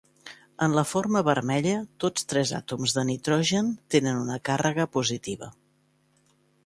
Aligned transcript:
En 0.67 0.71
la 0.75 0.83
forma 0.91 1.21
vermella, 1.27 1.73
tots 2.05 2.25
tres 2.33 2.53
àtoms 2.61 2.95
de 2.97 3.03
nitrogen 3.11 3.69
tenen 3.97 4.23
una 4.25 4.39
càrrega 4.51 4.89
positiva. 4.99 5.51